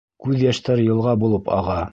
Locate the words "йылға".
0.87-1.15